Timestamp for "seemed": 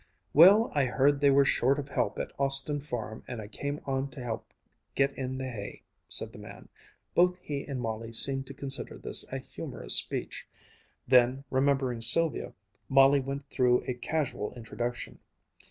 8.11-8.47